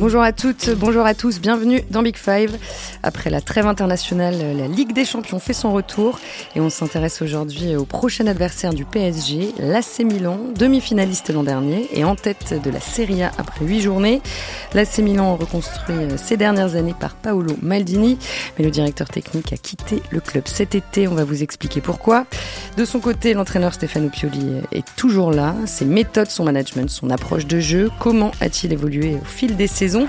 [0.00, 2.56] Bonjour à toutes, bonjour à tous, bienvenue dans Big Five.
[3.02, 6.18] Après la trêve internationale, la Ligue des Champions fait son retour
[6.54, 12.04] et on s'intéresse aujourd'hui au prochain adversaire du PSG, l'AC Milan, demi-finaliste l'an dernier et
[12.04, 14.20] en tête de la Serie A après huit journées.
[14.74, 18.18] L'AC Milan reconstruit ces dernières années par Paolo Maldini,
[18.58, 22.26] mais le directeur technique a quitté le club cet été, on va vous expliquer pourquoi.
[22.76, 27.46] De son côté, l'entraîneur Stefano Pioli est toujours là, ses méthodes, son management, son approche
[27.46, 30.06] de jeu, comment a-t-il évolué au fil des saisons?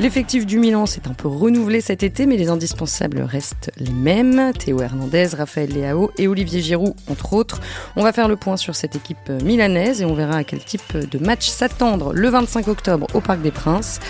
[0.00, 4.50] L'effectif du Milan s'est un peu renouvelé cet été, mais les indispensables restent les mêmes.
[4.58, 7.60] Théo Hernandez, Raphaël Leao et Olivier Giroud, entre autres.
[7.96, 10.96] On va faire le point sur cette équipe milanaise et on verra à quel type
[10.96, 14.00] de match s'attendre le 25 octobre au Parc des Princes.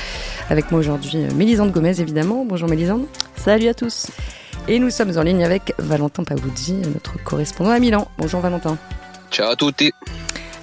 [0.49, 2.45] Avec moi aujourd'hui, Mélisande Gomez, évidemment.
[2.45, 3.07] Bonjour Mélisande.
[3.35, 4.13] Salut à tous.
[4.69, 8.07] Et nous sommes en ligne avec Valentin Pavuzzi, notre correspondant à Milan.
[8.17, 8.79] Bonjour Valentin.
[9.33, 9.91] Ciao à tutti.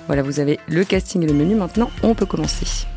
[0.06, 1.56] Voilà, vous avez le casting et le menu.
[1.56, 2.88] Maintenant, on peut commencer.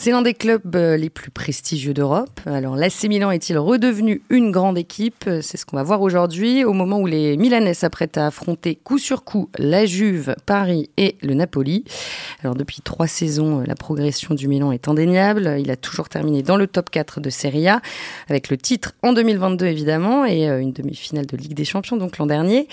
[0.00, 2.40] C'est l'un des clubs euh, les plus prestigieux d'Europe.
[2.46, 5.28] Alors l'AC Milan est-il redevenu une grande équipe?
[5.42, 8.98] C'est ce qu'on va voir aujourd'hui au moment où les Milanais s'apprêtent à affronter coup
[8.98, 11.82] sur coup la Juve, Paris et le Napoli.
[12.44, 15.56] Alors depuis trois saisons, la progression du Milan est indéniable.
[15.58, 17.80] Il a toujours terminé dans le top 4 de Serie A
[18.28, 22.18] avec le titre en 2022 évidemment et euh, une demi-finale de Ligue des Champions donc
[22.18, 22.68] l'an dernier.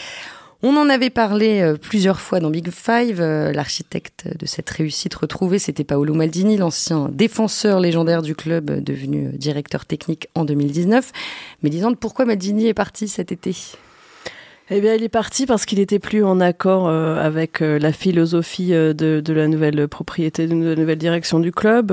[0.68, 3.22] On en avait parlé euh, plusieurs fois dans Big Five.
[3.22, 8.82] Euh, l'architecte de cette réussite retrouvée, c'était Paolo Maldini, l'ancien défenseur légendaire du club, euh,
[8.82, 11.12] devenu directeur technique en 2019.
[11.62, 13.56] Mais disons, pourquoi Maldini est parti cet été?
[14.72, 19.22] Eh bien, il est parti parce qu'il était plus en accord avec la philosophie de,
[19.28, 21.92] la nouvelle propriété, de la nouvelle direction du club.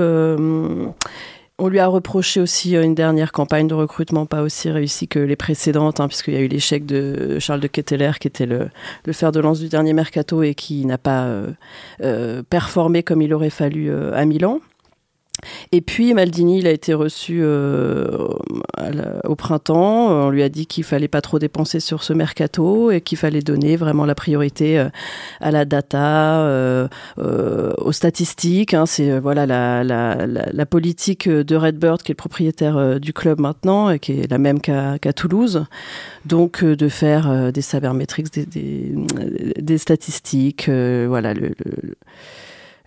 [1.59, 5.19] On lui a reproché aussi euh, une dernière campagne de recrutement pas aussi réussie que
[5.19, 8.69] les précédentes, hein, puisqu'il y a eu l'échec de Charles de Ketteler, qui était le,
[9.11, 11.51] fer de lance du dernier mercato et qui n'a pas euh,
[12.01, 14.61] euh, performé comme il aurait fallu à Milan.
[15.71, 18.27] Et puis Maldini, il a été reçu euh,
[19.25, 20.07] au printemps.
[20.09, 23.41] On lui a dit qu'il fallait pas trop dépenser sur ce mercato et qu'il fallait
[23.41, 24.89] donner vraiment la priorité euh,
[25.41, 28.73] à la data, euh, aux statistiques.
[28.73, 28.85] Hein.
[28.85, 33.89] C'est voilà la, la, la, politique de Redbird qui est le propriétaire du club maintenant
[33.89, 35.65] et qui est la même qu'à Toulouse.
[36.25, 38.95] Donc de faire des sabermetrics, des, des,
[39.61, 41.51] des statistiques, voilà le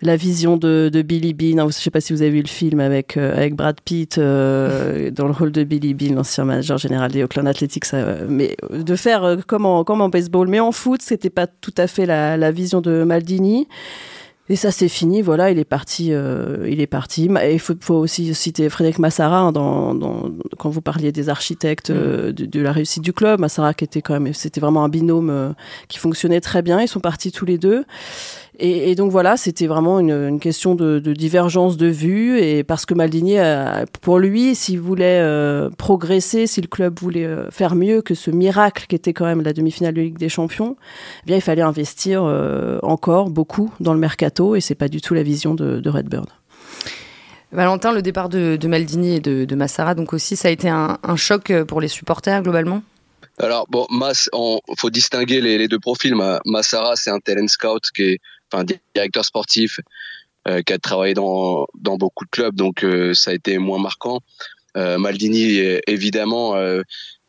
[0.01, 1.57] la vision de, de Billy Bean.
[1.57, 4.17] Je ne sais pas si vous avez vu le film avec, euh, avec Brad Pitt
[4.17, 7.85] euh, dans le rôle de Billy Bean, l'ancien manager général des Oakland Athletics.
[8.27, 11.73] mais de faire euh, comme, en, comme en baseball, mais en foot, c'était pas tout
[11.77, 13.67] à fait la, la vision de Maldini.
[14.49, 15.21] Et ça, c'est fini.
[15.21, 16.05] Voilà, il est parti.
[16.05, 17.29] il est parti.
[17.43, 21.27] Et il faut, faut, aussi citer Frédéric Massara hein, dans, dans, quand vous parliez des
[21.27, 22.31] architectes mm.
[22.31, 23.41] de, de, la réussite du club.
[23.41, 25.53] Massara qui était quand même, c'était vraiment un binôme
[25.89, 26.79] qui fonctionnait très bien.
[26.79, 27.83] Ils sont partis tous les deux.
[28.59, 32.63] Et, et, donc voilà, c'était vraiment une, une question de, de, divergence de vue et
[32.63, 33.35] parce que Maldini,
[34.01, 38.31] pour lui, s'il voulait euh, progresser, si le club voulait euh, faire mieux que ce
[38.31, 40.75] miracle qui était quand même la demi-finale de Ligue des Champions,
[41.23, 45.01] eh bien il fallait investir euh, encore beaucoup dans le mercato et c'est pas du
[45.01, 46.29] tout la vision de, de Redbird.
[47.51, 50.67] Valentin, le départ de, de Maldini et de, de, Massara, donc aussi, ça a été
[50.67, 52.81] un, un choc pour les supporters globalement?
[53.39, 54.29] Alors bon, Mas,
[54.77, 56.15] faut distinguer les, les deux profils.
[56.45, 58.19] Massara, c'est un talent scout qui est
[58.51, 58.65] enfin
[58.95, 59.79] directeur sportif
[60.47, 63.79] euh, qui a travaillé dans dans beaucoup de clubs, donc euh, ça a été moins
[63.79, 64.21] marquant.
[64.75, 66.53] Euh, Maldini, évidemment,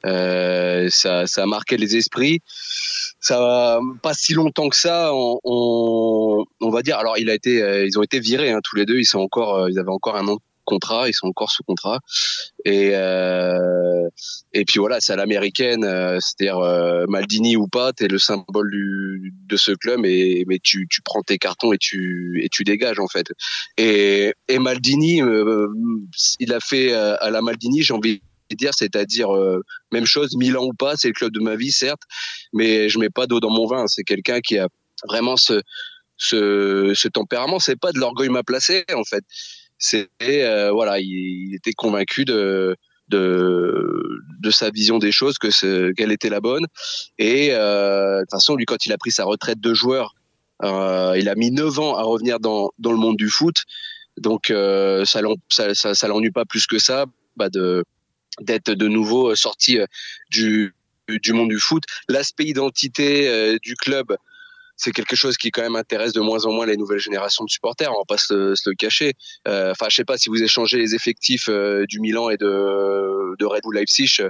[0.05, 2.41] ça, ça a marqué les esprits.
[3.21, 5.15] Ça va pas si longtemps que ça.
[5.15, 6.99] On, on, on va dire.
[6.99, 8.99] Alors, il a été, ils ont été virés hein, tous les deux.
[8.99, 12.01] Ils sont encore, ils avaient encore un an contrat, ils sont encore sous contrat.
[12.65, 14.09] Et euh,
[14.53, 18.71] et puis voilà, c'est à l'américaine, euh, c'est-à-dire euh, Maldini ou pas, t'es le symbole
[18.71, 22.65] du, de ce club, et mais tu, tu prends tes cartons et tu et tu
[22.65, 23.27] dégages en fait.
[23.79, 25.23] Et et Maldini,
[26.41, 29.29] il a fait à la Maldini, j'ai envie de dire, c'est-à-dire
[29.93, 32.03] même chose, Milan ou pas, c'est le club de ma vie certes,
[32.53, 33.87] mais je mets pas d'eau dans mon vin.
[33.87, 34.69] C'est quelqu'un qui a
[35.09, 35.62] vraiment ce
[36.20, 39.25] ce, ce tempérament, c'est pas de l'orgueil m'a placé en fait
[39.79, 42.77] c'était euh, voilà, il, était convaincu de
[43.09, 46.67] de, de sa vision des choses, que qu'elle était la bonne.
[47.19, 50.15] Et euh, de toute façon, lui, quand il a pris sa retraite de joueur,
[50.63, 53.63] euh, il a mis 9 ans à revenir dans, dans le monde du foot.
[54.17, 57.85] Donc, euh, ça, ça, ça, ça l'ennuie pas plus que ça bah de
[58.41, 59.79] d'être de nouveau sorti
[60.31, 60.75] du,
[61.09, 61.83] du monde du foot.
[62.09, 64.17] L'aspect identité du club,
[64.79, 67.51] c'est quelque chose qui quand même intéresse de moins en moins les nouvelles générations de
[67.51, 67.91] supporters.
[67.93, 69.13] On va pas se, le cacher.
[69.47, 73.37] Euh, enfin, je sais pas si vous échangez les effectifs euh, du Milan et de,
[73.37, 74.23] de Red Bull Leipzig,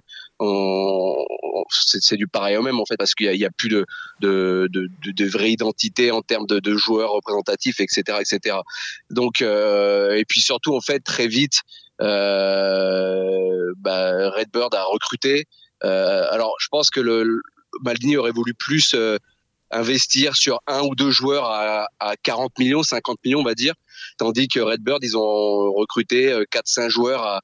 [1.71, 3.85] c'est du pareil au même en fait parce qu'il y, a plus de
[4.21, 8.57] de, de, de, vraie identité en termes de, de, joueurs représentatifs, etc., etc.
[9.11, 11.61] Donc euh, et puis surtout en fait très vite,
[12.01, 15.47] euh, bah, a recruté.
[15.85, 17.41] Euh, alors je pense que le
[17.83, 18.95] Maldini aurait voulu plus
[19.71, 23.75] investir sur un ou deux joueurs à, à 40 millions, 50 millions, on va dire,
[24.19, 27.41] tandis que Redbird, ils ont recruté 4-5 euh, joueurs à,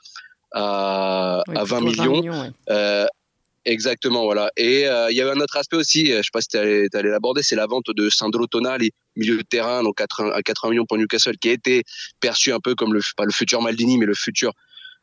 [0.53, 2.53] à, à 20 millions.
[2.71, 3.07] euh,
[3.65, 4.51] exactement, voilà.
[4.57, 6.87] Et euh, il y avait un autre aspect aussi, je sais pas si tu allais,
[6.95, 10.07] allais l'aborder, c'est la vente de Sandro Tonali, milieu de terrain, donc à
[10.43, 11.83] 80 millions pour Newcastle, qui a été
[12.21, 14.53] perçu un peu comme le, pas le futur Maldini, mais le futur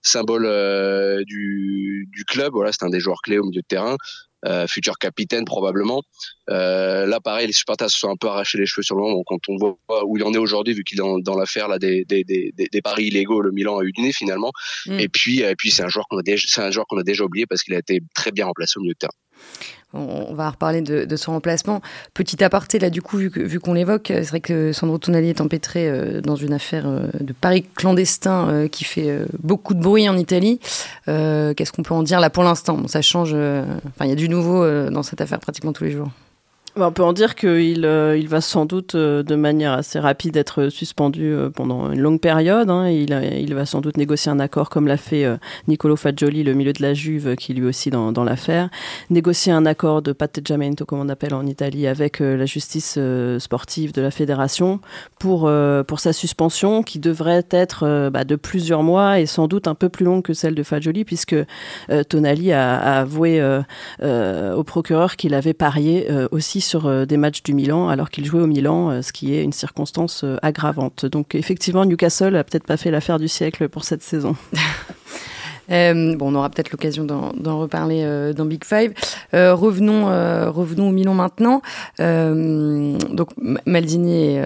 [0.01, 2.53] symbole euh, du, du club.
[2.53, 3.97] Voilà, c'est un des joueurs clés au milieu de terrain.
[4.45, 6.01] Euh, futur capitaine probablement.
[6.49, 9.21] Euh, là, pareil, les supporters se sont un peu arrachés les cheveux sur le moment.
[9.23, 11.77] Quand on voit où il en est aujourd'hui, vu qu'il est dans, dans l'affaire là
[11.77, 14.51] des, des, des, des, paris illégaux, le Milan a eu du nez finalement.
[14.87, 14.99] Mm.
[14.99, 17.03] Et puis, et puis c'est un joueur qu'on a déjà, c'est un joueur qu'on a
[17.03, 19.13] déjà oublié parce qu'il a été très bien remplacé au milieu de terrain
[19.93, 21.81] on va reparler de, son remplacement.
[22.13, 25.89] Petit aparté, là, du coup, vu, qu'on l'évoque, c'est vrai que Sandro Tonali est empêtré
[25.89, 30.17] euh, dans une affaire euh, de paris clandestin euh, qui fait beaucoup de bruit en
[30.17, 30.59] Italie.
[31.05, 32.87] Qu'est-ce qu'on peut en dire là pour l'instant?
[32.87, 33.33] Ça change.
[33.33, 36.09] Enfin, il y a du nouveau dans cette affaire pratiquement tous les jours.
[36.77, 39.99] Bah, on peut en dire qu'il euh, il va sans doute euh, de manière assez
[39.99, 42.69] rapide être suspendu euh, pendant une longue période.
[42.69, 42.87] Hein.
[42.87, 45.25] Il, va sans doute négocier un accord comme l'a fait
[45.67, 48.69] Nicolo Fagioli, le milieu de la Juve, qui lui aussi dans, l'affaire.
[49.09, 52.97] Négocier un accord de patteggiamento, comme on appelle en Italie, avec la justice
[53.39, 54.79] sportive de la fédération
[55.19, 55.51] pour,
[55.97, 60.05] sa suspension, qui devrait être bah, de plusieurs mois et sans doute un peu plus
[60.05, 61.35] longue que celle de Fagioli, puisque
[62.07, 63.43] Tonali a avoué
[64.01, 68.41] au procureur qu'il avait parié aussi sur euh, des matchs du Milan alors qu'il jouait
[68.41, 71.05] au Milan, euh, ce qui est une circonstance euh, aggravante.
[71.05, 74.35] Donc effectivement, Newcastle a peut-être pas fait l'affaire du siècle pour cette saison.
[75.69, 78.93] bon, on aura peut-être l'occasion d'en reparler dans Big Five.
[79.33, 80.05] revenons,
[80.51, 81.61] revenons au Milan maintenant.
[81.99, 83.29] donc
[83.65, 84.43] Maldini et,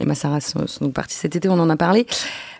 [0.00, 2.06] et Massara sont, donc partis cet été, on en a parlé.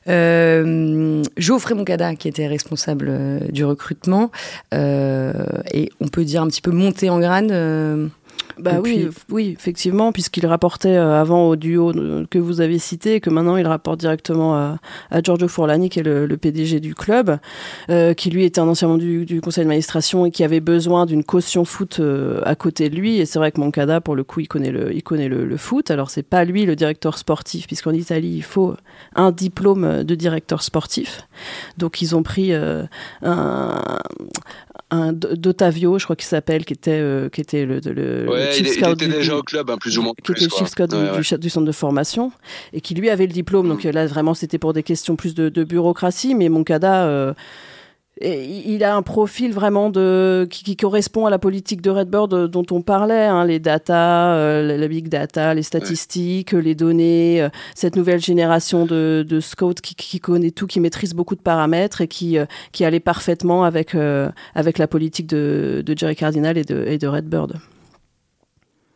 [0.06, 4.31] Geoffrey Moncada, qui était responsable du recrutement,
[4.72, 7.50] et on peut dire un petit peu monté en grade
[8.59, 11.93] bah oui, oui, effectivement, puisqu'il rapportait euh, avant au duo
[12.31, 14.79] que vous avez cité, et que maintenant il rapporte directement à,
[15.11, 17.39] à Giorgio Forlani, qui est le, le PDG du club,
[17.91, 21.06] euh, qui lui était un ancien membre du, du, conseil d'administration et qui avait besoin
[21.06, 23.19] d'une caution foot euh, à côté de lui.
[23.19, 25.56] Et c'est vrai que Moncada, pour le coup, il connaît le, il connaît le, le
[25.56, 25.91] foot.
[25.91, 28.75] Alors c'est pas lui le directeur sportif, puisqu'en Italie il faut
[29.17, 31.23] un diplôme de directeur sportif.
[31.79, 32.85] Donc ils ont pris euh,
[33.23, 33.99] un,
[34.94, 38.69] un d'Otavio, je crois qu'il s'appelle, qui était euh, qui était le, le, ouais, chief
[38.69, 40.12] il, scout il était déjà au club, hein, plus ou moins.
[40.23, 42.32] Qui était le chief scout du, du, du, centre de formation
[42.73, 43.69] et qui lui avait le diplôme.
[43.69, 47.05] Donc là, vraiment, c'était pour des questions plus de, de bureaucratie, mais Moncada.
[47.05, 47.35] Euh,
[48.20, 52.49] il a un profil vraiment de qui, qui, correspond à la politique de Redbird euh,
[52.49, 56.62] dont on parlait, hein, les data, euh, la big data, les statistiques, ouais.
[56.62, 61.12] les données, euh, cette nouvelle génération de, de scouts qui, qui, connaît tout, qui maîtrise
[61.12, 63.96] beaucoup de paramètres et qui euh, qui allait parfaitement avec
[64.55, 67.55] avec la politique de, de Jerry Cardinal et de, et de Redbird.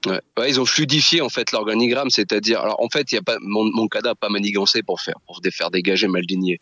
[0.06, 0.20] Ouais.
[0.38, 0.48] ouais.
[0.48, 3.64] ils ont fluidifié en fait l'organigramme, c'est-à-dire, alors en fait, il y a pas mon,
[3.74, 6.58] mon cadre pas manigancé pour faire pour faire dégager Maldini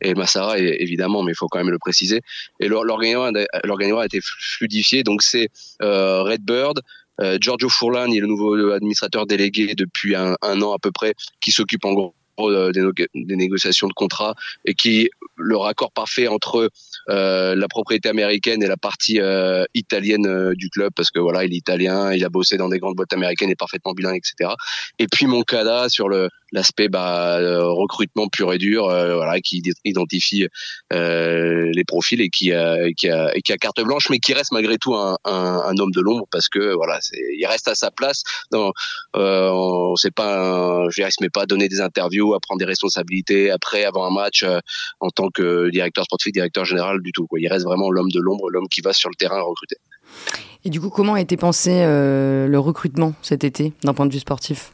[0.00, 2.20] et Massara évidemment, mais il faut quand même le préciser.
[2.58, 5.48] Et l'organigramme a été fluidifié, donc c'est
[5.82, 6.80] euh, Redbird,
[7.20, 10.90] euh, Giorgio Furlan, il est le nouveau administrateur délégué depuis un, un an à peu
[10.90, 12.14] près, qui s'occupe en gros
[12.48, 12.82] euh, des,
[13.14, 16.70] des, négociations de contrat et qui le raccord parfait entre
[17.08, 20.92] euh, la propriété américaine et la partie euh, italienne euh, du club.
[20.94, 23.52] Parce que voilà il est italien il a bossé dans des grandes boîtes américaines il
[23.52, 24.52] est parfaitement bilingue etc
[24.98, 30.46] et puis mon Moncada sur le l'aspect bah, recrutement pur et dur voilà qui identifie
[30.90, 35.78] les profils et qui a, carte blanche mais qui reste malgré tout un, un, un
[35.78, 36.98] homme de l'ombre parce que voilà
[37.36, 38.72] il reste à sa place dans
[39.14, 42.64] on sait pas je dirais, se met pas à donner des interviews à prendre des
[42.64, 44.44] responsabilités après avant un match
[45.00, 47.26] en tant que directeur sportif, directeur général du tout.
[47.26, 47.40] Quoi.
[47.40, 49.76] Il reste vraiment l'homme de l'ombre, l'homme qui va sur le terrain recruter.
[50.64, 54.12] Et du coup, comment a été pensé euh, le recrutement cet été, d'un point de
[54.12, 54.72] vue sportif?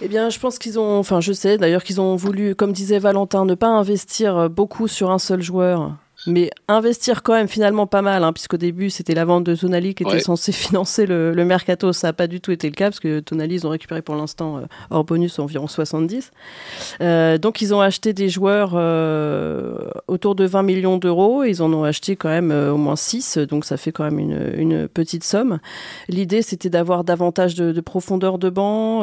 [0.00, 2.98] Eh bien, je pense qu'ils ont, enfin, je sais d'ailleurs qu'ils ont voulu, comme disait
[2.98, 5.96] Valentin, ne pas investir beaucoup sur un seul joueur
[6.26, 9.94] Mais investir quand même finalement pas mal, hein, puisqu'au début c'était la vente de Tonali
[9.94, 11.92] qui était censée financer le, mercato.
[11.92, 14.16] Ça n'a pas du tout été le cas, parce que Tonali, ils ont récupéré pour
[14.16, 16.30] l'instant, hors bonus, environ 70.
[17.40, 18.74] donc ils ont acheté des joueurs
[20.08, 21.44] autour de 20 millions d'euros.
[21.44, 24.52] Ils en ont acheté quand même au moins 6, donc ça fait quand même une,
[24.56, 25.60] une petite somme.
[26.08, 29.02] L'idée c'était d'avoir davantage de, de, profondeur de banc.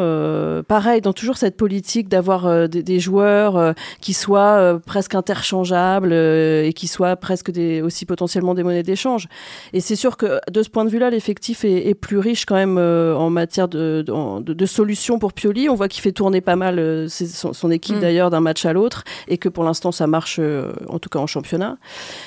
[0.68, 7.05] pareil, dans toujours cette politique d'avoir des, joueurs qui soient presque interchangeables et qui soient
[7.16, 9.28] presque des, aussi potentiellement des monnaies d'échange.
[9.74, 12.78] Et c'est sûr que de ce point de vue-là, l'effectif est, plus riche quand même
[12.78, 15.70] euh, en matière de, de, solutions pour Pioli.
[15.70, 18.00] On voit qu'il fait tourner pas mal euh, son, équipe mm.
[18.00, 21.20] d'ailleurs d'un match à l'autre et que pour l'instant ça marche euh, en tout cas
[21.20, 21.78] en championnat.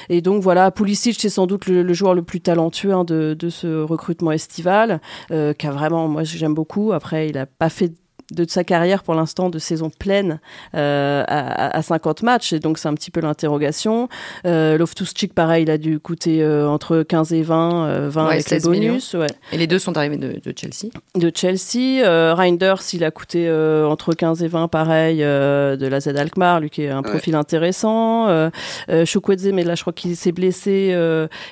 [0.09, 3.83] Et donc voilà, Pulisic c'est sans doute le, joueur le plus talentueux hein, de, ce
[3.83, 5.35] recrutement estival, qui
[5.67, 6.93] a vraiment, moi j'aime beaucoup.
[6.93, 7.93] Après, il a pas fait
[8.33, 10.41] de sa carrière pour l'instant de saison pleine
[10.75, 12.53] euh, à, à, 50 matchs.
[12.53, 14.09] Et donc c'est un petit peu l'interrogation.
[14.45, 14.79] Euh,
[15.35, 19.15] pareil il a dû coûter euh, entre 15 et 20 20 euh, avec les bonus
[19.15, 19.27] ouais.
[19.53, 20.91] et les deux sont arrivés de, de Chelsea.
[21.15, 22.35] De Chelsea.
[22.35, 26.83] Reinders il a coûté entre 15 et 20 pareil de la Z Alkmaar lui qui
[26.83, 28.29] est un profil intéressant.
[28.29, 28.51] Euh,
[29.05, 30.97] Chukwueze mais là je crois qu'il s'est blessé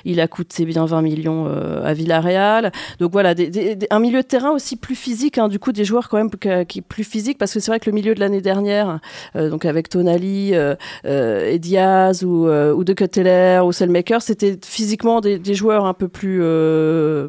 [0.05, 1.47] il a coûté bien 20 millions
[1.83, 2.71] à Villarreal.
[2.99, 5.85] Donc voilà des, des, un milieu de terrain aussi plus physique hein, du coup des
[5.85, 6.29] joueurs quand même
[6.66, 8.99] qui est plus physique parce que c'est vrai que le milieu de l'année dernière,
[9.35, 15.21] euh, donc avec Tonali, euh, euh, et Diaz ou, De Ketteler ou Selmaker, c'était physiquement
[15.21, 16.41] des, joueurs un peu plus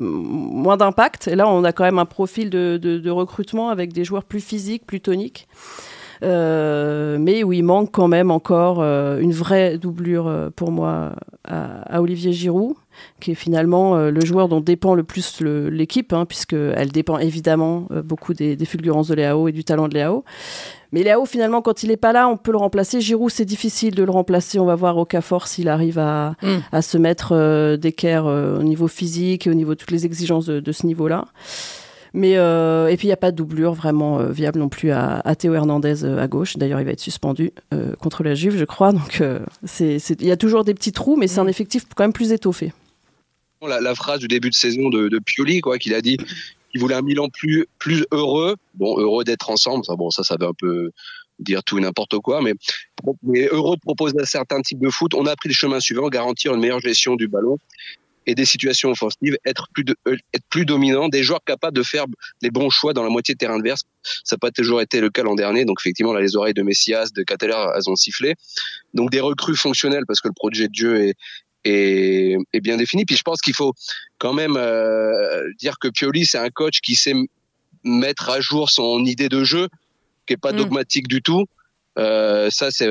[0.00, 1.28] moins d'impact.
[1.28, 4.86] Et là, on a quand même un profil de, recrutement avec des joueurs plus physiques,
[4.86, 5.48] plus toniques.
[6.24, 11.12] Euh, mais où il manque quand même encore euh, une vraie doublure pour moi
[11.48, 12.74] à, à Olivier Giroud
[13.20, 17.86] qui est finalement euh, le joueur dont dépend le plus l'équipe, hein, puisqu'elle dépend évidemment
[17.90, 20.24] euh, beaucoup des, fulgurances de Léao et du talent de Léao.
[20.92, 23.00] Mais Léao, finalement, quand il n'est pas là, on peut le remplacer.
[23.00, 24.58] Giroud, c'est difficile de le remplacer.
[24.58, 26.80] On va voir au cas fort s'il arrive à, mm.
[26.80, 30.72] se mettre euh, d'équerre au niveau physique et au niveau de toutes les exigences de,
[30.72, 31.26] ce niveau-là.
[32.14, 35.54] Mais et puis il n'y a pas de doublure vraiment viable non plus à, Théo
[35.54, 36.56] Hernandez à gauche.
[36.56, 37.52] D'ailleurs, il va être suspendu
[38.00, 38.92] contre la Juve, je crois.
[38.92, 39.22] Donc
[39.80, 41.48] il y a toujours des petits trous, mais c'est un mm.
[41.48, 42.72] effectif quand même plus étoffé
[43.66, 46.16] la, phrase du début de saison de, de Pioli, quoi, qu'il a dit
[46.70, 48.56] qu'il voulait un Milan plus plus heureux.
[48.74, 49.84] Bon, heureux d'être ensemble.
[49.84, 50.90] Ça, bon, ça, ça veut un peu
[51.38, 52.52] dire tout et n'importe quoi, mais,
[53.22, 55.14] mais heureux de proposer un certain type de foot.
[55.14, 57.58] On a pris le chemin suivant, garantir une meilleure gestion du ballon
[58.28, 61.82] et des situations offensives, être plus, de, euh, être plus dominant, des joueurs capables de
[61.82, 62.04] faire
[62.42, 63.84] les bons choix dans la moitié de terrain adverse.
[64.22, 65.64] Ça n'a pas toujours été le cas l'an dernier.
[65.64, 68.34] Donc effectivement, là, les oreilles de Messias, de Cateller, elles ont sifflé.
[68.92, 71.14] Donc des recrues fonctionnelles parce que le projet de jeu
[71.64, 73.06] est, est, bien défini.
[73.06, 73.72] Puis je pense qu'il faut
[74.18, 77.14] quand même euh, dire que Pioli, c'est un coach qui sait
[77.82, 79.68] mettre à jour son idée de jeu,
[80.26, 80.56] qui est pas mm.
[80.56, 81.46] dogmatique du tout.
[81.98, 82.86] Euh, ça, c'est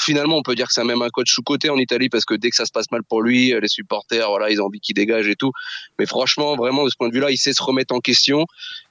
[0.00, 2.34] finalement on peut dire que c'est même un coach sous côté en Italie parce que
[2.34, 4.94] dès que ça se passe mal pour lui, les supporters, voilà, ils ont envie qu'il
[4.94, 5.52] dégage et tout.
[5.98, 8.46] Mais franchement, vraiment de ce point de vue-là, il sait se remettre en question.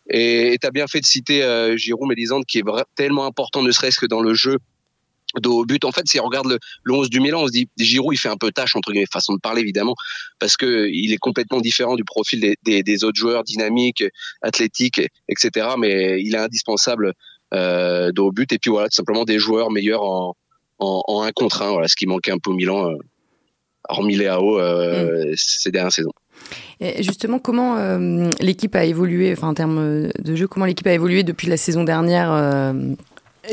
[0.10, 2.63] Et tu as bien fait de citer euh, Giroud Mélisande qui est
[2.96, 4.58] tellement important, ne serait-ce que dans le jeu
[5.46, 5.86] au but.
[5.86, 8.18] En fait, si on regarde le, le 11 du Milan, on se dit Giroud, il
[8.18, 9.96] fait un peu tâche entre guillemets, façon de parler évidemment,
[10.39, 14.03] parce que il est complètement différent du profil des, des, des autres joueurs dynamiques,
[14.41, 15.70] athlétiques, etc.
[15.77, 17.13] Mais il est indispensable
[17.53, 18.51] euh, au but.
[18.51, 20.36] Et puis voilà, tout simplement des joueurs meilleurs en,
[20.79, 21.72] en, en un contre un.
[21.72, 22.96] Voilà, ce qui manquait un peu au Milan, euh,
[23.89, 25.34] hormis Léao euh, mm.
[25.36, 26.13] ces dernières saisons.
[26.79, 30.93] Et justement, comment euh, l'équipe a évolué, enfin en termes de jeu, comment l'équipe a
[30.93, 32.74] évolué depuis la saison dernière euh,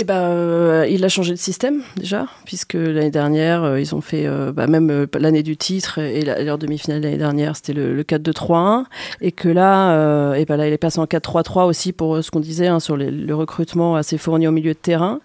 [0.01, 4.01] eh ben, euh, il a changé de système déjà, puisque l'année dernière, euh, ils ont
[4.01, 8.03] fait, euh, bah, même l'année du titre et leur demi-finale l'année dernière, c'était le, le
[8.05, 8.85] 4-2-3-1,
[9.21, 12.39] et que là, et ben là, il est passé en 4-3-3 aussi pour ce qu'on
[12.39, 15.19] disait hein, sur le recrutement assez fourni au milieu de terrain.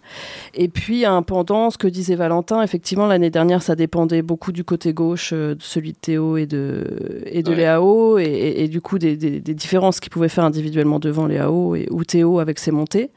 [0.56, 4.64] Et puis, un pendant, ce que disait Valentin, effectivement, l'année dernière, ça dépendait beaucoup du
[4.64, 8.98] côté gauche, de celui de Théo et de, et de Léao, et, et, du coup,
[8.98, 12.72] des, des, des différences qu'il pouvait faire individuellement devant Léao et, ou Théo avec ses
[12.72, 13.12] montées.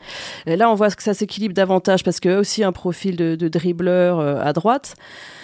[0.47, 3.17] Et là, on voit que ça s'équilibre davantage parce qu'il y a aussi un profil
[3.17, 4.95] de, de dribbleur euh, à droite.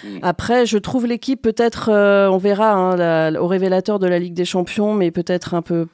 [0.03, 0.19] Mm.
[0.21, 4.45] Après, je trouve l'équipe peut-être, euh, on verra hein, au révélateur de la Ligue des
[4.45, 5.87] Champions, mais peut-être un peu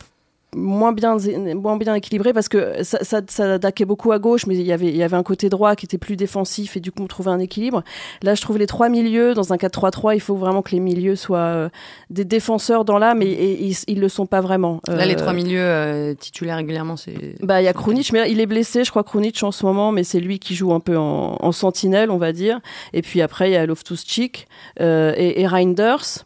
[0.56, 1.18] moins bien
[1.56, 4.72] moins bien équilibré parce que ça, ça, ça, attaquait beaucoup à gauche mais il y
[4.72, 7.08] avait il y avait un côté droit qui était plus défensif et du coup on
[7.08, 7.84] trouvait un équilibre.
[8.24, 11.16] Là je trouve les trois milieux dans un 4-3-3 il faut vraiment que les milieux
[11.16, 11.70] soient euh,
[12.10, 14.82] des défenseurs dans l'âme et, ils, ils le sont pas vraiment.
[14.88, 18.32] Là les euh, trois milieux euh, titulaires régulièrement c'est bah il y a Krunic mais
[18.32, 20.80] il est blessé je crois Krunic en ce moment mais c'est lui qui joue un
[20.80, 22.60] peu en, en, sentinelle on va dire.
[22.94, 24.48] Et puis après il y a Loftus Cheek
[24.80, 26.26] et, et Reinders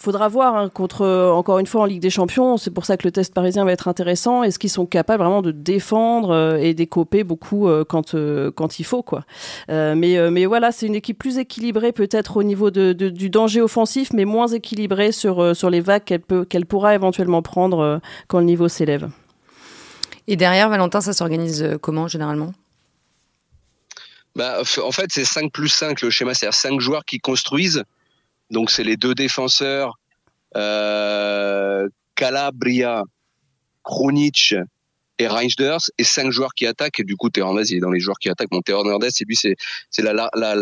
[0.00, 2.56] faudra voir hein, contre encore une fois en Ligue des Champions.
[2.56, 4.42] C'est pour ça que le test parisien va être intéressant.
[4.42, 8.14] Est-ce qu'ils sont capables vraiment de défendre et d'écoper beaucoup quand
[8.54, 9.24] quand il faut quoi.
[9.68, 14.10] mais mais voilà, c'est une équipe plus équilibrée peut-être au niveau de, du danger offensif,
[14.12, 18.44] mais moins équilibrée sur sur les vagues qu'elle peut qu'elle pourra éventuellement prendre quand le
[18.44, 19.10] niveau s'élève.
[20.28, 22.52] Et derrière, Valentin, ça s'organise euh, comment généralement?
[24.36, 27.82] Bah, En fait, c'est 5 plus 5 le schéma, c'est-à-dire 5 joueurs qui construisent.
[28.50, 29.98] Donc, c'est les deux défenseurs,
[30.56, 33.02] euh, Calabria,
[33.82, 34.54] Kronic
[35.18, 37.00] et Reinders, et 5 joueurs qui attaquent.
[37.00, 38.50] Et du coup, Théo il est dans les joueurs qui attaquent.
[38.64, 39.56] Théo Hernandez, c'est lui, c'est,
[39.90, 40.54] c'est la, la, la,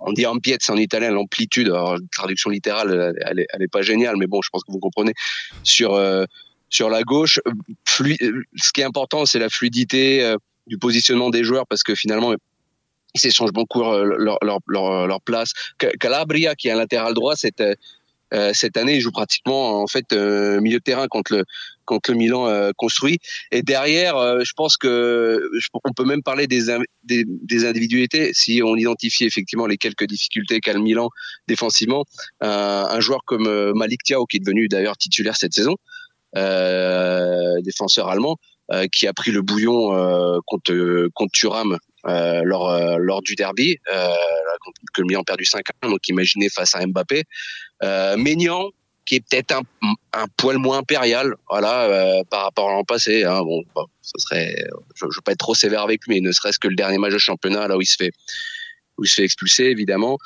[0.00, 0.24] on dit
[0.60, 1.68] c'est en italien, l'amplitude.
[1.68, 5.12] Alors, traduction littérale, elle, elle, est, pas géniale, mais bon, je pense que vous comprenez.
[5.64, 6.24] Sur, euh,
[6.70, 7.40] sur la gauche.
[7.46, 11.94] Euh, ce qui est important, c'est la fluidité euh, du positionnement des joueurs parce que
[11.94, 12.34] finalement,
[13.18, 15.52] ils s'échangent beaucoup euh, leur, place.
[16.00, 17.62] Calabria, qui est un latéral droit, cette,
[18.52, 21.44] cette année, joue pratiquement en fait milieu de terrain contre le
[21.84, 23.18] contre le Milan construit.
[23.50, 25.50] Et derrière, je pense que
[25.84, 26.66] on peut même parler des,
[27.04, 31.08] des, individualités si on identifie effectivement les quelques difficultés qu'a le Milan
[31.48, 32.04] défensivement.
[32.40, 35.76] un joueur comme Malik Thiaw, qui est devenu d'ailleurs titulaire cette saison,
[36.36, 38.36] euh, défenseur allemand,
[38.70, 41.78] euh, qui a pris le bouillon euh, contre contre Thuram
[42.44, 45.90] lors lors du derby, que le Milan a perdu 5-1.
[45.90, 47.24] Donc imaginez face à Mbappé,
[48.16, 48.70] Maignan
[49.08, 49.52] qui est peut-être
[50.12, 53.24] un, poil moins impérial, voilà, par rapport à l'an passé.
[53.24, 53.64] Hein, bon,
[54.02, 54.54] ce serait,
[54.94, 56.98] je, je veux pas être trop sévère avec lui, mais ne serait-ce que le dernier
[56.98, 58.12] match de championnat, là où il se fait,
[58.98, 60.18] où il se fait expulser, évidemment.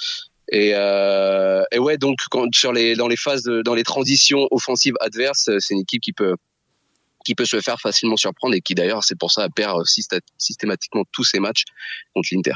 [0.51, 2.19] Et, euh, ouais, donc
[2.53, 6.35] sur les, dans les phases, dans les transitions offensives adverses, c'est une équipe qui peut
[7.25, 9.83] qui peut se faire facilement surprendre et qui d'ailleurs, c'est pour ça, perd
[10.39, 11.65] systématiquement tous ses matchs
[12.15, 12.55] contre l'Inter.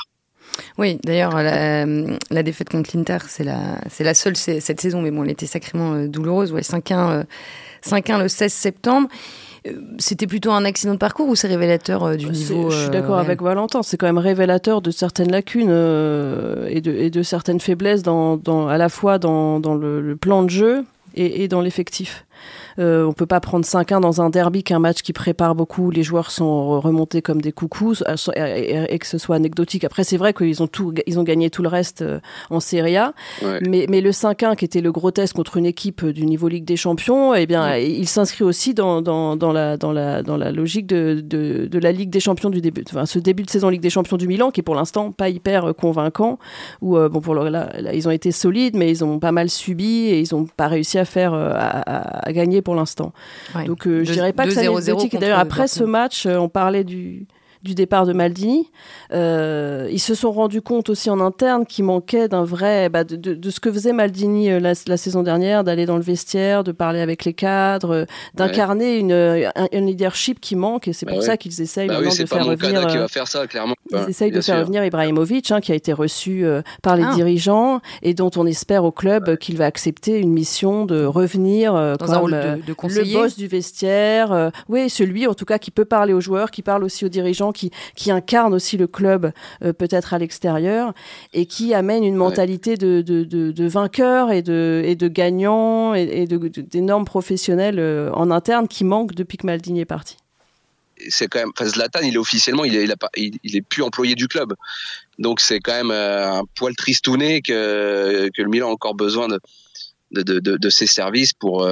[0.79, 5.11] Oui, d'ailleurs, la, la, défaite contre l'Inter, c'est la, c'est la seule cette saison, mais
[5.11, 6.53] bon, elle était sacrément euh, douloureuse.
[6.53, 7.25] Ouais, 5-1,
[7.85, 9.09] 5-1 euh, le 16 septembre.
[9.67, 12.91] Euh, c'était plutôt un accident de parcours ou c'est révélateur euh, du niveau Je suis
[12.91, 17.23] d'accord euh, avec Valentin, c'est quand même révélateur de certaines lacunes et, de, et, de,
[17.23, 21.43] certaines faiblesses dans, dans, à la fois dans, dans le, le, plan de jeu et,
[21.43, 22.25] et dans l'effectif.
[22.79, 25.91] Euh, on peut pas prendre 5-1 dans un derby qu'un match qui prépare beaucoup.
[25.91, 28.03] Les joueurs sont remontés comme des coucous
[28.35, 29.85] et, que ce soit anecdotique.
[29.85, 32.97] Après, c'est vrai qu'ils ont tout, ils ont gagné tout le reste euh, en Serie
[32.97, 33.15] A.
[33.69, 36.77] Mais, mais le 5-1 qui était le grotesque contre une équipe du niveau Ligue des
[36.77, 40.87] Champions, eh bien, il s'inscrit aussi dans, dans, dans, la, dans, la, dans la logique
[40.87, 43.81] de, de, de, la Ligue des Champions du début, enfin, ce début de saison Ligue
[43.81, 46.39] des Champions du Milan qui est pour l'instant pas hyper convaincant.
[46.83, 50.07] Euh, bon, pour le, là, ils ont été solides, mais ils ont pas mal subi
[50.07, 53.13] et ils ont pas réussi à faire à, à gagner pour l'instant.
[53.65, 55.17] Donc euh, je dirais pas que c'est anecdotique.
[55.17, 57.29] D'ailleurs après ce match, euh, on parlait du
[57.67, 58.71] du départ de Maldini.
[59.13, 63.17] Euh, ils se sont rendus compte aussi en interne qu'il manquait d'un vrai, bah, de,
[63.17, 66.65] de, de, ce que faisait Maldini euh, la, la saison dernière, d'aller dans le vestiaire,
[66.65, 70.89] de parler avec les cadres, euh, d'incarner une, un, un, leadership qui manque.
[70.89, 72.87] Et c'est bah pour ça qu'ils essayent bah maintenant oui, de faire revenir.
[72.87, 73.75] Qui va faire ça, clairement.
[73.91, 77.15] Ils essayent de faire revenir Ibrahimovic, hein, qui a été reçu euh, par les ah.
[77.15, 82.13] dirigeants et dont on espère au club qu'il va accepter une mission de revenir dans
[82.13, 84.53] un rôle de, de le boss du vestiaire.
[84.69, 87.53] oui, celui en tout cas qui peut parler aux joueurs, qui parle aussi aux dirigeants
[87.57, 89.33] qui, qui incarne aussi le club
[89.65, 90.93] euh, peut-être à l'extérieur
[91.33, 95.95] et qui amène une mentalité de, de, de, de, vainqueur et de, et de gagnant
[95.95, 100.17] et, et d'énormes professionnels euh, en interne qui manquent depuis que Maldini est parti
[101.09, 103.55] c'est quand même, enfin Zlatan, il est officiellement, il est, il, a pas, il, il
[103.55, 104.55] est plus employé du club.
[105.19, 109.29] Donc c'est quand même euh, un poil tristouné que, que le Milan a encore besoin
[109.29, 109.39] de,
[110.13, 111.69] de, de, de ses services pour,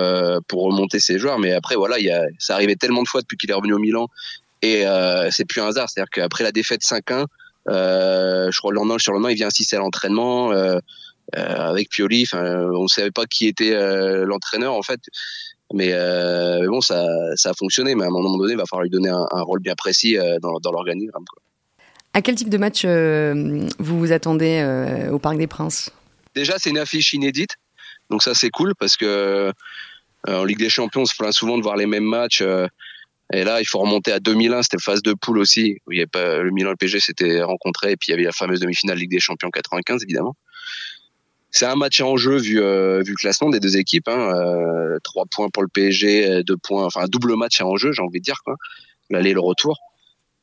[0.46, 1.38] pour remonter ses joueurs.
[1.38, 3.72] Mais après, voilà, il y a, ça arrivait tellement de fois depuis qu'il est revenu
[3.72, 4.08] au Milan
[4.64, 7.27] et euh, c'est plus un hasard, c'est-à-dire qu'après la défaite 5-1,
[7.68, 10.79] euh, je crois le lendemain, le lendemain, il vient assister à l'entraînement euh,
[11.35, 12.22] avec Pioli.
[12.22, 13.74] Enfin, on savait pas qui était
[14.24, 15.00] l'entraîneur en fait.
[15.72, 17.94] Mais, mais, bon, ça, ça a fonctionné.
[17.94, 20.16] Mais à un moment donné, il va falloir lui donner un, un rôle bien précis
[20.40, 21.24] dans, dans l'organigramme.
[22.14, 25.90] À quel type de match vous vous attendez au Parc des Princes?
[26.35, 27.57] Déjà, c'est une affiche inédite.
[28.11, 29.53] Donc ça, c'est cool parce que
[30.27, 32.42] en Ligue des Champions, on se plaint souvent de voir les mêmes matchs.
[33.32, 36.00] Et là, il faut remonter à 2001, c'était phase de poule aussi, où il y
[36.00, 38.32] avait pas, le Milan et le PSG s'étaient rencontrés, et puis il y avait la
[38.32, 40.37] fameuse demi-finale Ligue des Champions 95, évidemment.
[41.50, 44.08] C'est un match en jeu vu, euh, vu le classement des deux équipes.
[44.08, 47.76] Hein, euh, 3 points pour le PSG, euh, deux points, enfin un double match en
[47.76, 48.56] jeu, j'ai envie de dire quoi.
[49.08, 49.78] L'aller et le retour.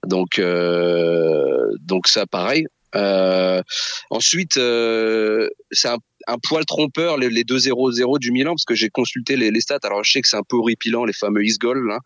[0.07, 2.65] Donc euh, donc ça pareil.
[2.95, 3.61] Euh,
[4.09, 9.37] ensuite, euh, c'est un, poil trompeur les, les 2-0-0 du Milan parce que j'ai consulté
[9.37, 9.79] les, stats.
[9.83, 11.99] Alors je sais que c'est un peu horripilant les fameux is goals, hein,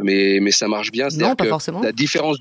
[0.00, 1.08] mais mais ça marche bien.
[1.16, 1.80] Non, pas que forcément.
[1.80, 2.38] La différence.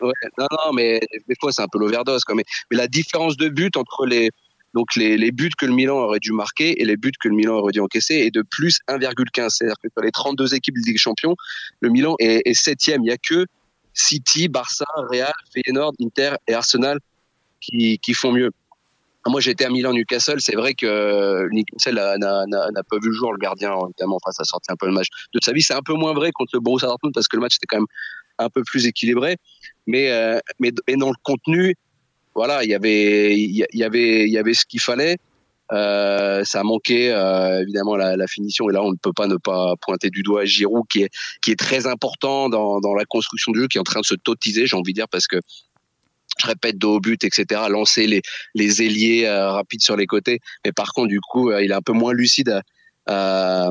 [0.00, 2.22] Ouais, non, non, mais des fois c'est un peu l'overdose.
[2.34, 4.30] Mais, mais la différence de but entre les
[4.72, 7.34] donc les, les, buts que le Milan aurait dû marquer et les buts que le
[7.34, 9.48] Milan aurait dû encaisser est de plus 1,15.
[9.50, 11.34] C'est-à-dire que sur les 32 équipes de Ligue des Champions,
[11.80, 13.02] le Milan est, est septième.
[13.02, 13.46] Il n'y a que
[13.94, 16.98] City, Barça, Real, Feyenoord, Inter et Arsenal
[17.60, 18.50] qui, qui font mieux.
[19.26, 20.40] Moi, j'étais à Milan, Newcastle.
[20.40, 24.16] C'est vrai que Newcastle n'a pas vu le jour, le gardien, évidemment.
[24.16, 25.62] Enfin, ça sortait un peu le match de sa vie.
[25.62, 27.78] C'est un peu moins vrai contre le Borussia Dortmund parce que le match était quand
[27.78, 27.86] même
[28.38, 29.36] un peu plus équilibré.
[29.86, 31.74] Mais, euh, mais, mais dans le contenu,
[32.34, 35.18] voilà, il y avait, il y avait, il y avait ce qu'il fallait.
[35.72, 39.28] Euh, ça a manqué euh, évidemment la, la, finition et là on ne peut pas
[39.28, 41.10] ne pas pointer du doigt Giroud qui est
[41.42, 44.04] qui est très important dans, dans la construction du jeu qui est en train de
[44.04, 45.36] se totiser j'ai envie de dire parce que
[46.46, 48.22] répète dos au but etc lancer les
[48.54, 50.40] les ailiers euh, rapides sur les côtés.
[50.64, 52.60] Mais par contre du coup euh, il est un peu moins lucide
[53.06, 53.70] à,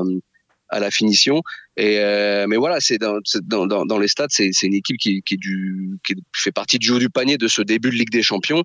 [0.68, 1.42] à la finition.
[1.76, 5.22] Et euh, mais voilà c'est dans, les stats c'est une équipe qui
[6.34, 8.64] fait partie du jeu du panier de ce début de Ligue des Champions.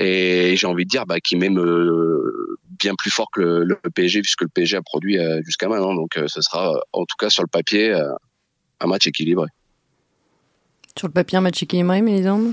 [0.00, 3.76] Et j'ai envie de dire bah, qui est même euh, bien plus fort que le,
[3.92, 5.94] PSG puisque le PSG a produit euh, jusqu'à maintenant.
[5.94, 7.92] Donc euh, ce sera en tout cas sur le papier
[8.80, 9.48] un match équilibré.
[10.96, 12.52] Sur le papier un match équilibré Mélisande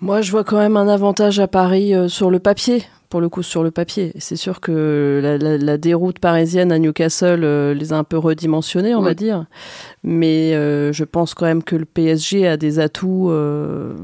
[0.00, 3.42] moi je vois quand même un avantage à Paris sur le papier pour le coup
[3.42, 4.12] sur le papier.
[4.18, 8.16] C'est sûr que la, la, la, déroute parisienne à Newcastle euh, les a un peu
[8.16, 9.08] redimensionnés, on ouais.
[9.08, 9.46] va dire.
[10.04, 13.96] Mais euh, je pense quand même que le PSG a des atouts, euh,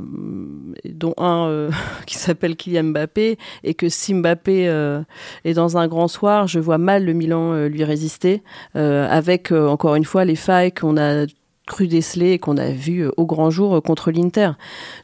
[0.84, 1.70] dont un euh,
[2.06, 5.02] qui s'appelle Kylian Mbappé, et que si Mbappé euh,
[5.44, 8.42] est dans un grand soir, je vois mal le Milan euh, lui résister,
[8.74, 11.26] avec encore une fois les failles qu'on a
[11.66, 14.52] cru déceler qu'on a vu euh, au grand jour euh, contre l'Inter.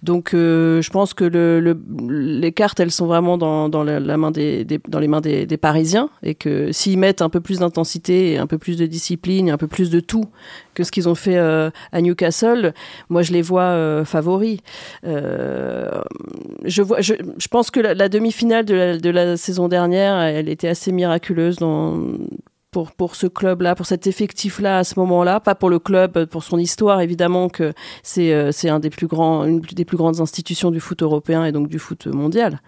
[0.03, 4.17] Donc euh, je pense que le, le, les cartes elles sont vraiment dans, dans la,
[4.17, 7.41] main des, des, dans les mains des, des Parisiens et que s'ils mettent un peu
[7.41, 10.27] plus d'intensité, un peu plus de discipline, un peu plus de tout
[10.75, 12.73] que ce qu'ils ont fait euh, à Newcastle,
[13.09, 14.61] moi je les vois euh, favoris.
[15.05, 15.91] Euh,
[16.65, 20.19] je, vois, je, je pense que la, la demi-finale de la, de la saison dernière,
[20.21, 21.99] elle était assez miraculeuse dans
[22.73, 26.43] pour, pour ce club-là, pour cet effectif-là à ce moment-là, pas pour le club, pour
[26.43, 30.21] son histoire évidemment que c'est euh, c'est un des plus grands, une des plus grandes
[30.21, 32.61] institutions du foot européen et donc du foot mondial.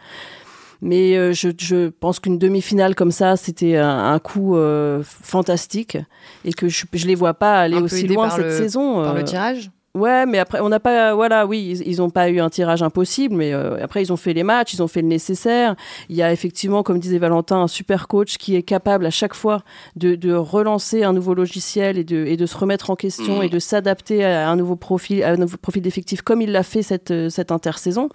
[0.83, 5.97] Mais euh, je, je pense qu'une demi-finale comme ça, c'était un, un coup euh, fantastique
[6.45, 9.03] et que je, je les vois pas aller un aussi loin cette le, saison.
[9.03, 9.71] Par le tirage?
[9.97, 13.37] Ouais, mais après, on n'a pas, voilà, oui, ils n'ont pas eu un tirage impossible,
[13.37, 15.77] mais euh, après, ils ont fait les matchs, ils ont fait le nécessaire.
[16.09, 19.35] Il y a effectivement, comme disait Valentin, un super coach qui est capable à chaque
[19.35, 19.63] fois
[19.95, 23.43] de, de relancer un nouveau logiciel et de, et de se remettre en question mmh.
[23.45, 26.65] et de s'adapter à un nouveau profil, à un nouveau profil d'effectif, comme il l'a
[26.65, 28.09] fait cette, cette intersaison.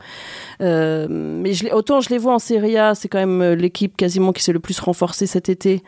[0.61, 4.33] Euh, mais je, autant je les vois en Serie A, c'est quand même l'équipe quasiment
[4.33, 5.81] qui s'est le plus renforcée cet été.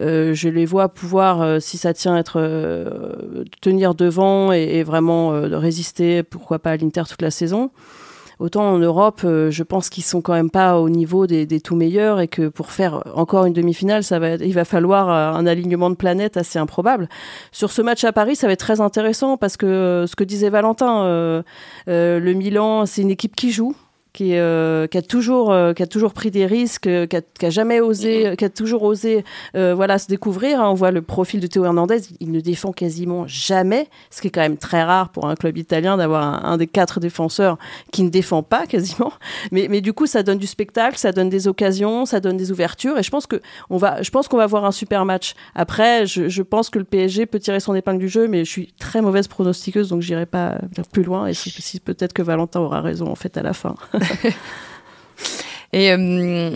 [0.00, 4.82] Euh, je les vois pouvoir, euh, si ça tient, être euh, tenir devant et, et
[4.82, 7.70] vraiment de résister, pourquoi pas à l'Inter toute la saison.
[8.40, 11.60] Autant en Europe, euh, je pense qu'ils sont quand même pas au niveau des, des,
[11.60, 15.46] tout meilleurs et que pour faire encore une demi-finale, ça va, il va falloir un
[15.46, 17.10] alignement de planètes assez improbable.
[17.52, 20.48] Sur ce match à Paris, ça va être très intéressant parce que ce que disait
[20.48, 21.42] Valentin, euh,
[21.88, 23.76] euh, le Milan, c'est une équipe qui joue
[24.12, 27.46] qui, euh, qui a toujours euh, qui a toujours pris des risques qui a, qui
[27.46, 30.70] a jamais osé qui a toujours osé euh, voilà se découvrir hein.
[30.70, 34.30] on voit le profil de Théo Hernandez il ne défend quasiment jamais ce qui est
[34.30, 37.56] quand même très rare pour un club italien d'avoir un, des quatre défenseurs
[37.92, 39.12] qui ne défend pas quasiment.
[39.52, 42.98] Mais du coup ça donne du spectacle ça donne des occasions ça donne des ouvertures
[42.98, 45.34] et je pense que on va je pense qu'on va voir un super match.
[45.54, 48.72] Après je, pense que le PSG peut tirer son épingle du jeu mais je suis
[48.78, 50.58] très mauvaise pronostiqueuse donc j'irai pas
[50.92, 53.74] plus loin et si peut-être que Valentin aura raison en fait à la fin
[55.72, 56.50] Et euh,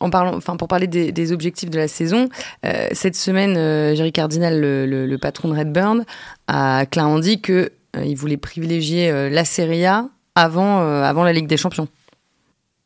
[0.00, 2.28] en parlant, enfin pour parler des, objectifs de la saison,
[2.64, 6.04] euh, cette semaine, euh, Jerry Cardinal, le, patron de Redburn,
[6.48, 7.70] a clairement dit que
[8.04, 11.86] il voulait privilégier la Serie A avant avant la Ligue des Champions.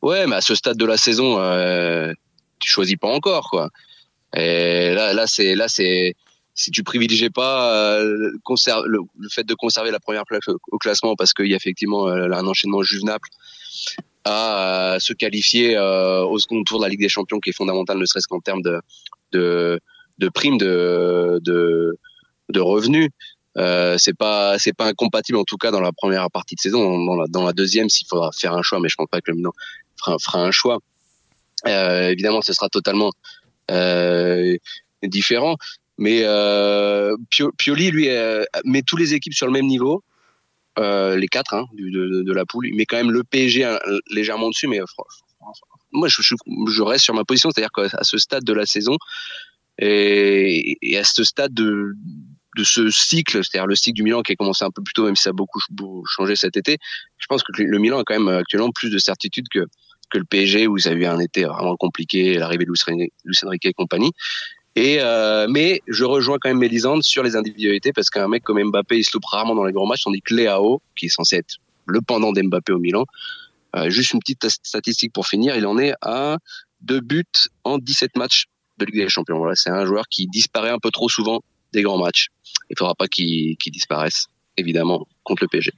[0.03, 1.37] Ouais, mais à ce stade de la saison,
[2.59, 3.69] tu choisis pas encore quoi.
[4.35, 6.15] Et là, là c'est là c'est
[6.53, 8.39] si tu privilégies pas le,
[9.31, 12.83] fait de conserver la première place au, classement parce qu'il y a effectivement un enchaînement
[12.83, 13.29] Juve-Naples
[14.25, 17.53] à euh, se qualifier euh, au second tour de la Ligue des Champions qui est
[17.53, 18.81] fondamental ne serait-ce qu'en termes de,
[19.31, 23.09] de, primes de, de, revenus.
[23.57, 27.03] Euh, c'est pas c'est pas incompatible en tout cas dans la première partie de saison.
[27.05, 29.31] Dans la, dans la deuxième s'il faudra faire un choix mais je pense pas que
[29.31, 29.51] le Milan
[29.97, 30.79] fera, fera un choix.
[31.67, 33.11] Euh, évidemment ce sera totalement
[35.03, 35.55] différent.
[35.97, 36.23] Mais
[37.57, 38.09] Pioli, lui,
[38.63, 40.03] met tous les équipes sur le même niveau.
[40.77, 42.67] Euh, les quatre hein, de, la poule.
[42.67, 43.79] Il met quand même le PSG un,
[44.11, 44.79] légèrement dessus, mais
[45.91, 47.49] moi, je, reste sur ma position.
[47.49, 48.95] C'est-à-dire qu'à ce stade de la saison
[49.79, 51.93] et, à ce stade de,
[52.63, 55.15] ce cycle, c'est-à-dire le cycle du Milan qui a commencé un peu plus tôt, même
[55.15, 55.59] si ça a beaucoup
[56.07, 56.77] changé cet été,
[57.17, 59.65] je pense que le Milan a quand même actuellement plus de certitude que
[60.09, 63.65] que le PSG où ça a eu un été vraiment compliqué, l'arrivée de Lucien Enrique
[63.65, 64.11] et compagnie.
[64.75, 68.61] Et euh, mais je rejoins quand même Mélisande sur les individualités parce qu'un mec comme
[68.63, 71.37] Mbappé il se loupe rarement dans les grands matchs tandis que Léao qui est censé
[71.37, 71.55] être
[71.85, 73.05] le pendant d'Mbappé au Milan
[73.75, 76.37] euh, juste une petite statistique pour finir il en est à
[76.81, 77.25] deux buts
[77.63, 78.45] en 17 matchs
[78.77, 79.37] de Ligue des Champions.
[79.37, 81.41] Voilà c'est un joueur qui disparaît un peu trop souvent
[81.73, 82.27] des grands matchs.
[82.69, 85.71] Il faudra pas qu'il disparaisse évidemment contre le PSG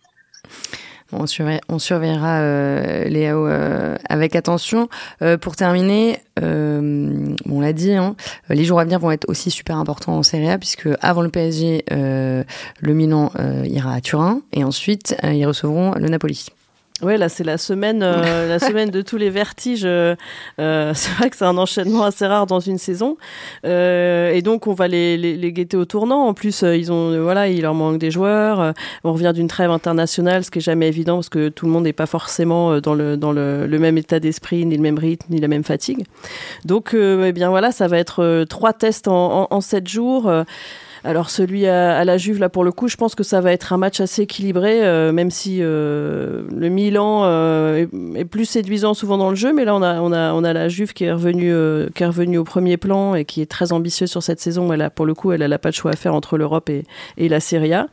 [1.11, 1.25] on,
[1.69, 4.89] on surveillera euh, Léo euh, avec attention.
[5.21, 8.15] Euh, pour terminer, on l'a dit, hein,
[8.49, 11.29] les jours à venir vont être aussi super importants en Serie A puisque avant le
[11.29, 13.31] PSG, le Milan
[13.65, 16.47] ira à Turin et ensuite ils recevront le Napoli.
[17.01, 19.85] Ouais, là c'est la semaine, euh, la semaine de tous les vertiges.
[19.85, 20.15] Euh,
[20.59, 23.17] euh, c'est vrai que c'est un enchaînement assez rare dans une saison,
[23.63, 26.27] et donc on va les, les, les, guetter au tournant.
[26.27, 28.73] En plus, ils ont, voilà, il leur manque des joueurs.
[29.03, 31.83] on revient d'une trêve internationale, ce qui est jamais évident parce que tout le monde
[31.83, 35.33] n'est pas forcément dans le dans le, le même état d'esprit, ni le même rythme,
[35.33, 36.05] ni la même fatigue.
[36.65, 40.31] Donc, eh bien voilà, ça va être trois tests en, en, en sept jours.
[41.03, 43.73] Alors celui à, la Juve, là pour le coup, je pense que ça va être
[43.73, 49.17] un match assez équilibré, euh, même si euh, le Milan euh, est, plus séduisant souvent
[49.17, 51.11] dans le jeu, mais là on a on a on a la Juve qui est
[51.11, 51.51] revenue
[51.95, 54.71] qui est revenue au premier plan et qui est très ambitieuse sur cette saison.
[54.71, 56.83] Elle a pour le coup, elle a pas de choix à faire entre l'Europe et,
[57.17, 57.87] et la Serie A.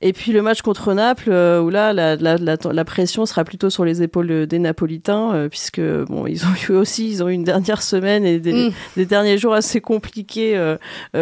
[0.00, 3.84] Et puis le match contre Naples, où là la, la, la, pression sera plutôt sur
[3.84, 7.82] les épaules des Napolitains, puisque bon ils ont eu aussi ils ont eu une dernière
[7.82, 8.72] semaine et des, mm.
[8.96, 10.58] des derniers jours assez compliqués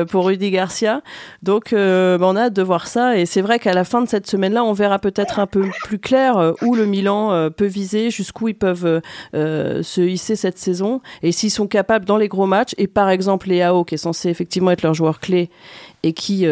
[0.09, 1.03] pour Rudy Garcia.
[1.43, 3.19] Donc, euh, bah, on a hâte de voir ça.
[3.19, 5.99] Et c'est vrai qu'à la fin de cette semaine-là, on verra peut-être un peu plus
[5.99, 9.01] clair euh, où le Milan euh, peut viser, jusqu'où ils peuvent
[9.33, 11.01] se hisser cette saison.
[11.23, 14.29] Et s'ils sont capables dans les gros matchs, et par exemple Léao, qui est censé
[14.29, 15.51] effectivement être leur joueur clé,
[16.03, 16.47] et qui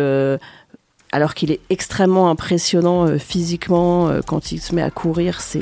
[1.12, 5.42] alors qu'il est extrêmement impressionnant euh, physiquement euh, quand il se met à courir.
[5.42, 5.61] C'est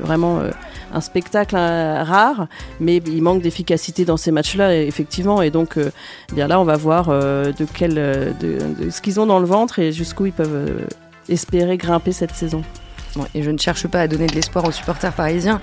[0.00, 0.50] vraiment euh,
[0.92, 2.48] un spectacle rare,
[2.80, 5.42] mais il manque d'efficacité dans ces matchs-là, effectivement.
[5.42, 5.78] Et donc,
[6.32, 9.92] bien là, on va voir de, quel, de, ce qu'ils ont dans le ventre et
[9.92, 10.86] jusqu'où ils peuvent
[11.28, 12.62] espérer grimper cette saison.
[13.34, 15.60] et je ne cherche pas à donner de l'espoir aux supporters parisiens.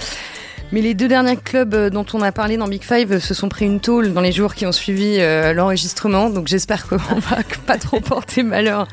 [0.72, 3.34] Mais les deux derniers clubs euh, dont on a parlé dans Big Five euh, se
[3.34, 6.30] sont pris une tôle dans les jours qui ont suivi euh, l'enregistrement.
[6.30, 8.88] Donc j'espère qu'on va pas trop porter malheur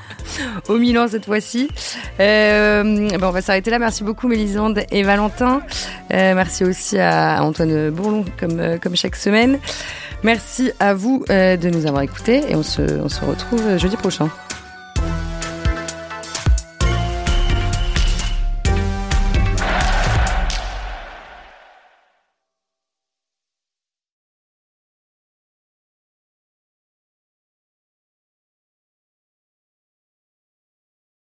[0.68, 1.68] au Milan cette fois-ci.
[2.18, 3.78] On va s'arrêter là.
[3.78, 5.62] Merci beaucoup Mélisande et Valentin.
[6.10, 9.58] merci aussi à Antoine Bourlon comme, comme chaque semaine.
[10.22, 14.28] Merci à vous de nous avoir écoutés et on se, on se retrouve jeudi prochain.